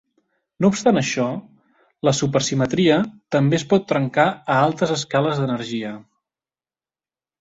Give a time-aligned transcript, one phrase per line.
[0.63, 1.25] No obstant això,
[2.09, 2.97] la supersimetria
[3.35, 5.93] també es pot trencar a altes escales d'energia.